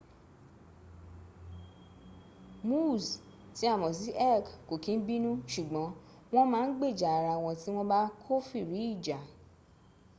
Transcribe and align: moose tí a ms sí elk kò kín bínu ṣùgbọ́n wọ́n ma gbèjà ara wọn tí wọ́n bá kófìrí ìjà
moose 2.67 3.09
tí 3.55 3.63
a 3.73 3.75
ms 3.81 3.95
sí 4.03 4.11
elk 4.31 4.47
kò 4.67 4.75
kín 4.83 4.99
bínu 5.07 5.31
ṣùgbọ́n 5.53 5.89
wọ́n 6.33 6.47
ma 6.51 6.59
gbèjà 6.75 7.09
ara 7.19 7.33
wọn 7.43 7.55
tí 7.61 7.69
wọ́n 7.75 7.89
bá 7.91 7.99
kófìrí 8.23 8.79
ìjà 8.93 9.19